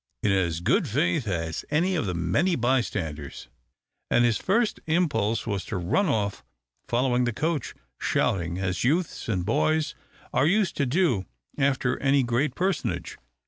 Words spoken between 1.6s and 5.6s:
any of the many bystanders; and his first impulse